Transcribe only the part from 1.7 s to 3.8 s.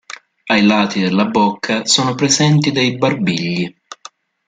sono presenti dei barbigli.